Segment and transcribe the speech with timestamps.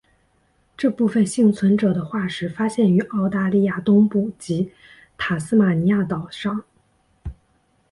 [0.75, 4.71] 这部分幸存者的化石发现于澳大利亚东部及
[5.15, 6.63] 塔斯马尼亚岛上。